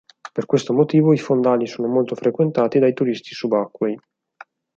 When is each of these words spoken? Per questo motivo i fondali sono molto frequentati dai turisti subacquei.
Per 0.33 0.47
questo 0.47 0.73
motivo 0.73 1.13
i 1.13 1.19
fondali 1.19 1.67
sono 1.67 1.87
molto 1.87 2.15
frequentati 2.15 2.79
dai 2.79 2.91
turisti 2.95 3.35
subacquei. 3.35 3.95